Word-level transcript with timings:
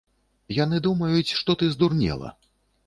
Яны 0.63 0.81
думаюць, 0.87 1.35
што 1.43 1.59
ты 1.63 1.71
здурнела. 1.77 2.37